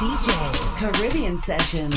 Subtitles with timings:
[0.00, 0.32] DJ
[0.78, 1.94] Caribbean Sessions.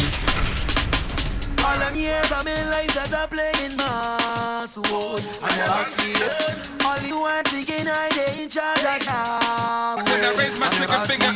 [1.63, 5.23] All them years I've been life that I play in mass Masswood.
[5.41, 6.69] I never see this.
[6.85, 10.03] All you want thinking I they in charge of now.
[10.03, 11.31] I raise my trigger finger,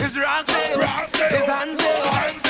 [0.00, 1.22] It's rock Roxy.
[1.22, 2.43] It's Hansel.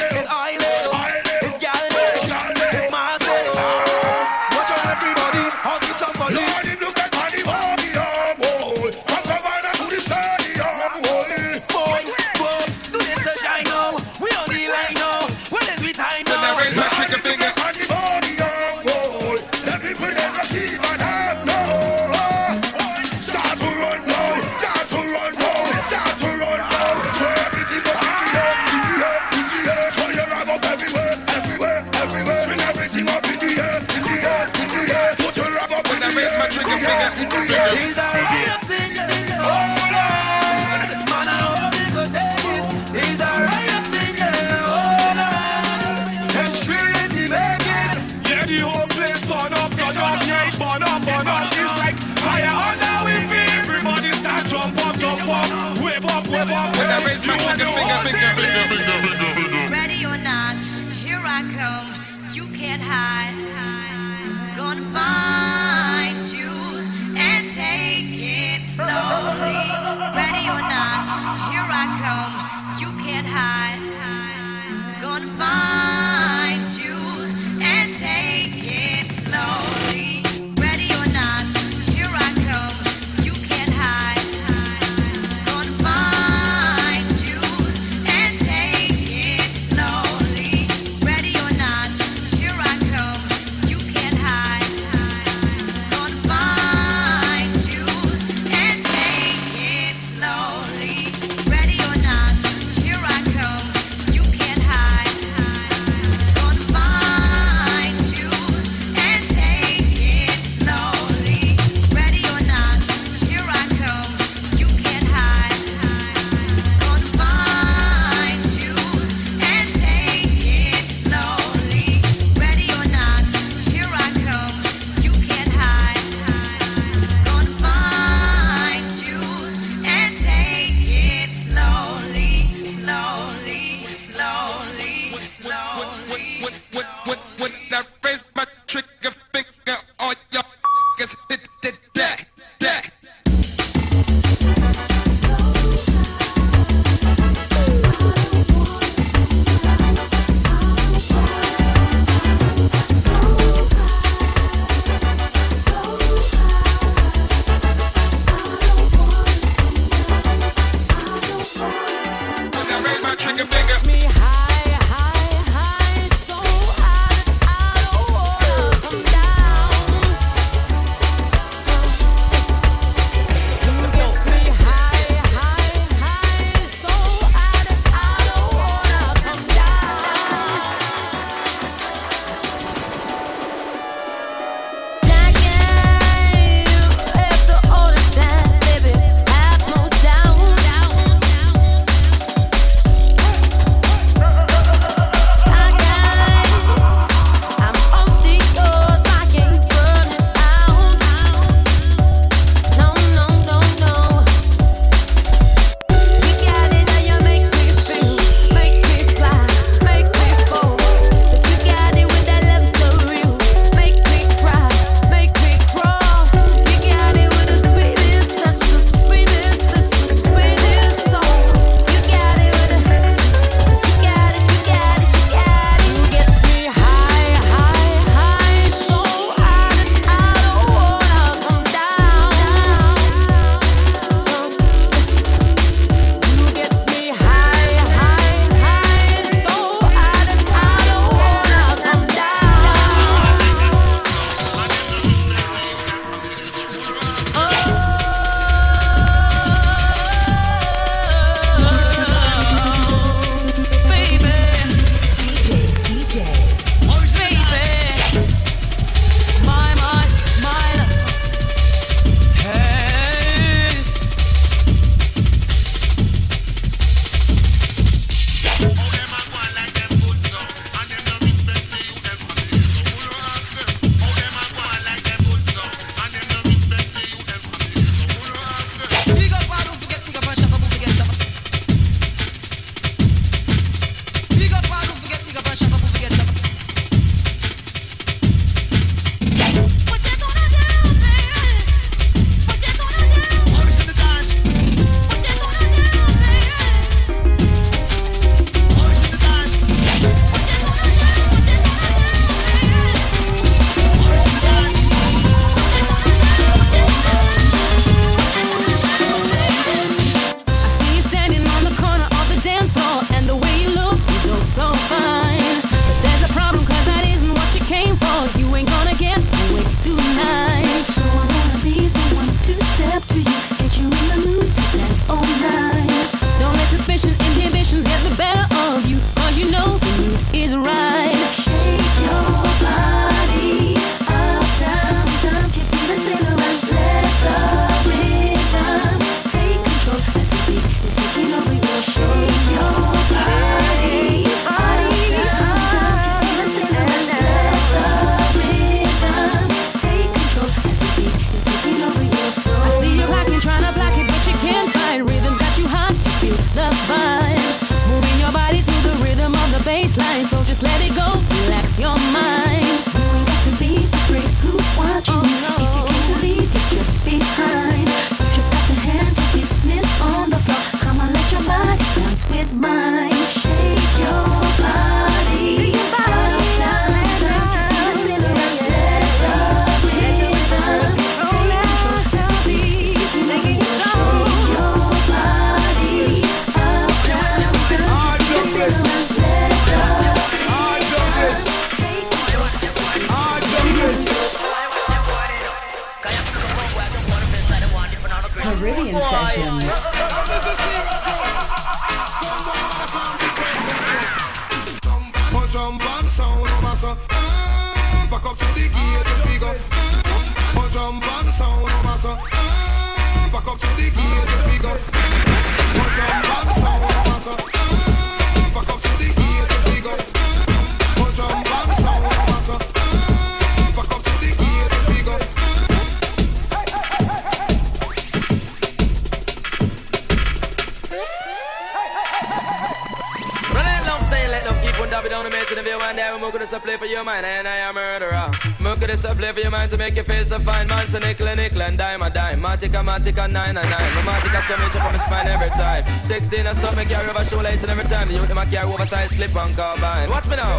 [440.35, 442.41] a fine man, so nickel and nickel and dime a dime.
[442.41, 443.97] Matic a matic a nine a nine.
[443.97, 445.85] Romantic a so me chop on my spine every time.
[446.03, 448.09] Sixteen a something carry over show lights and every time.
[448.09, 450.11] The youth them a carry oversized clip on carbine.
[450.11, 450.59] Watch me now.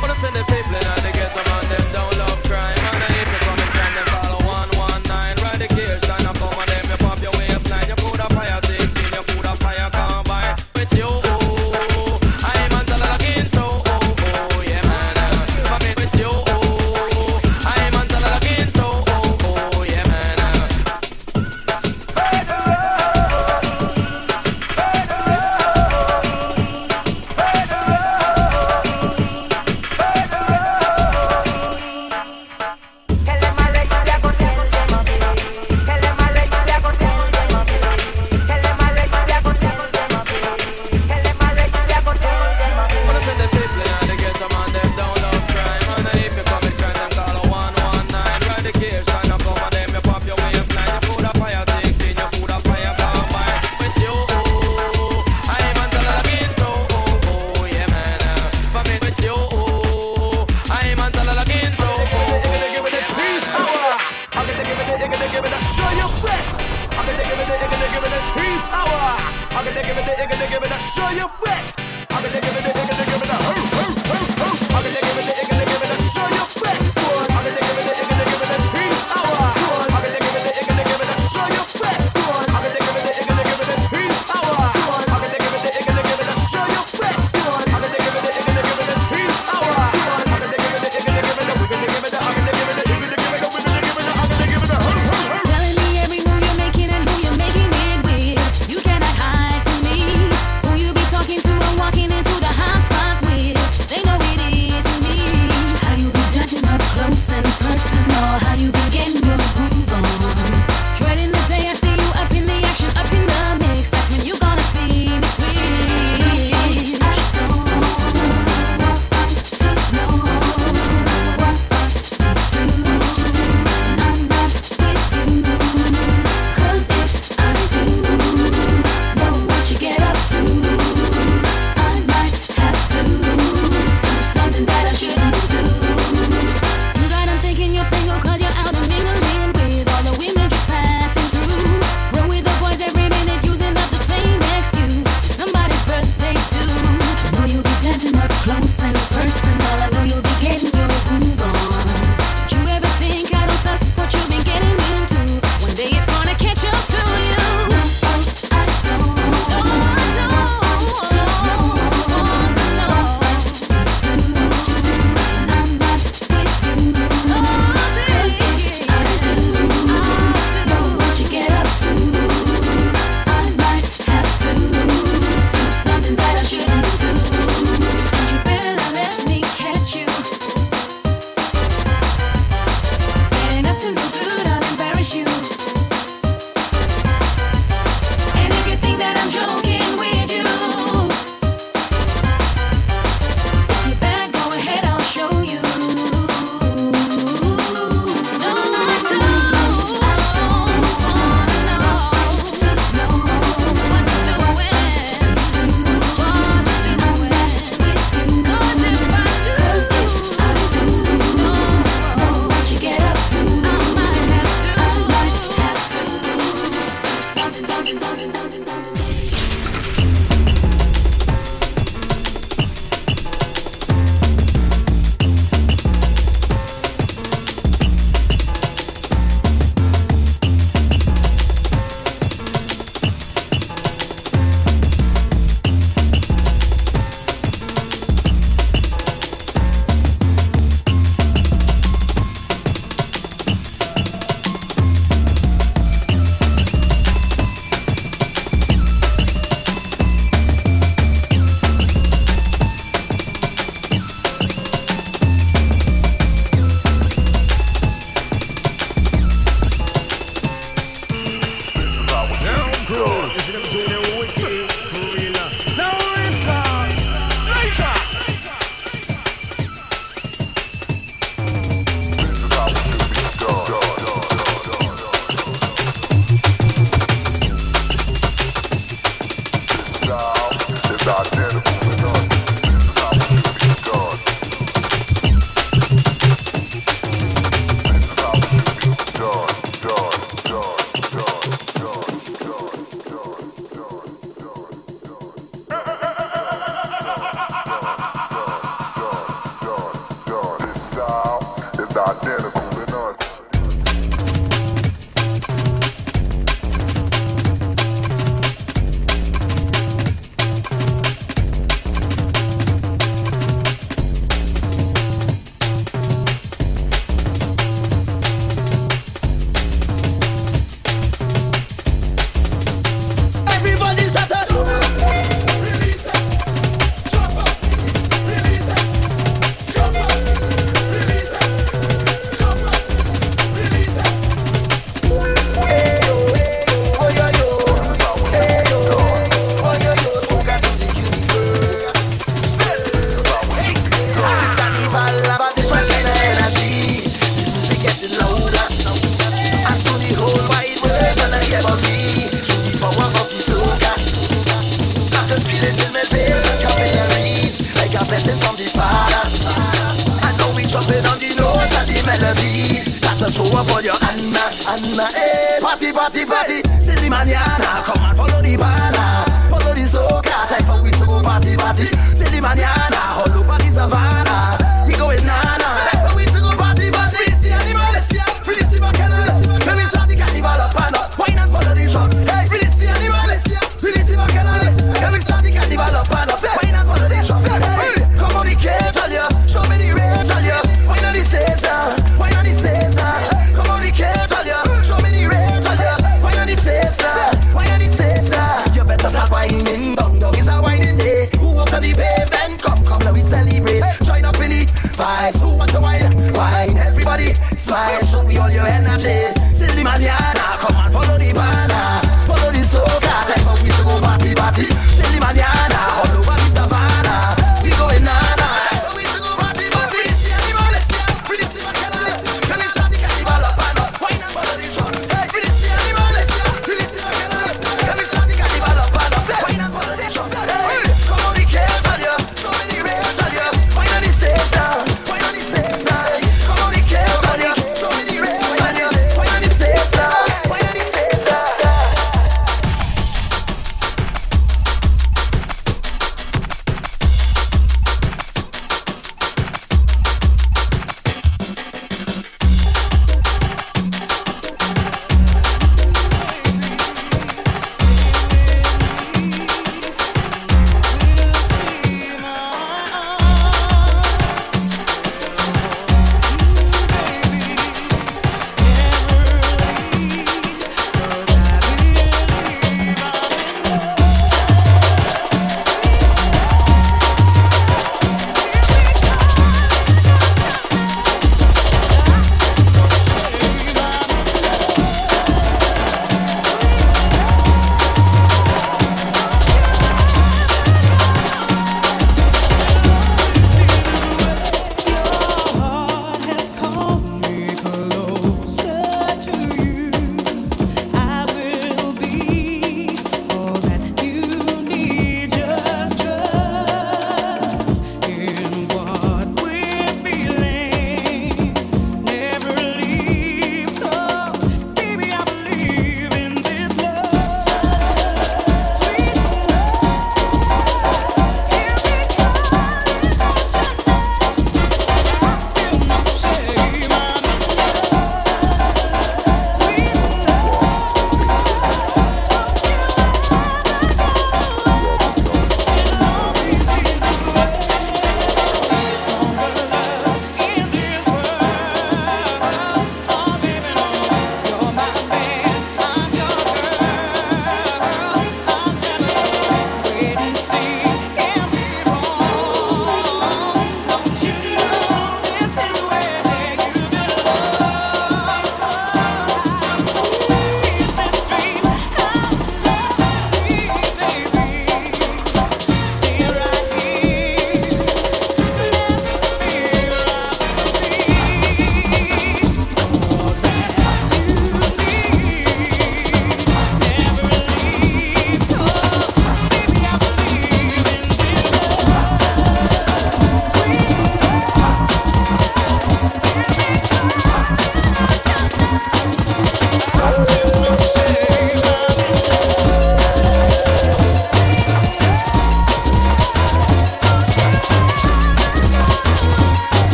[0.00, 2.13] Wanna send the people in the ghetto, man, them down.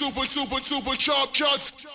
[0.00, 1.89] super, super, super sharp shots.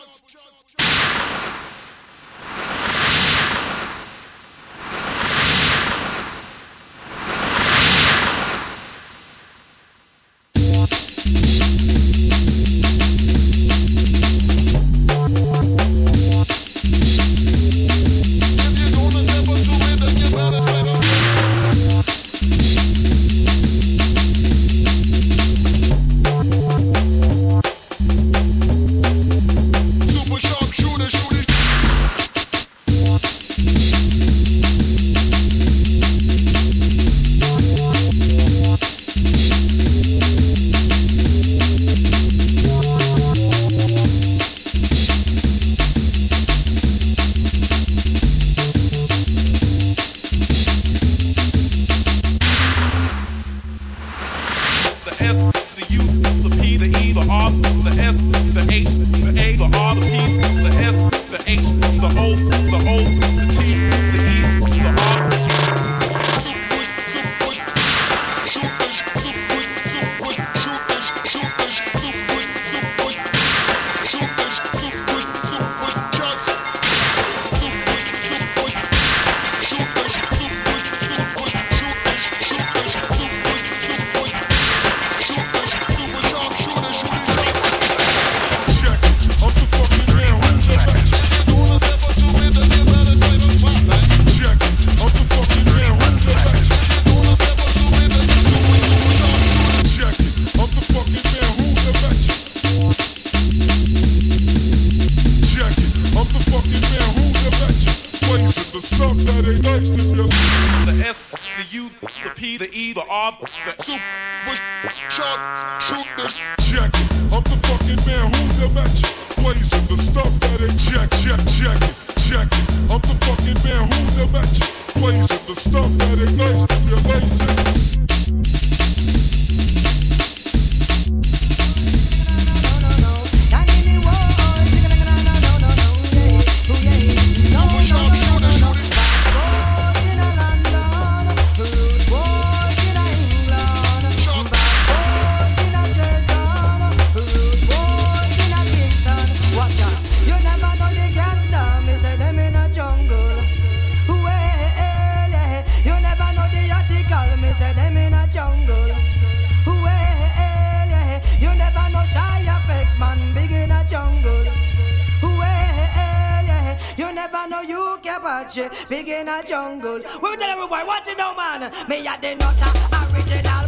[167.45, 168.67] I know you care about you.
[168.89, 169.99] Big in a jungle.
[170.19, 171.71] Women tell everybody what you know, man.
[171.87, 173.64] Me I the nutter, uh, original.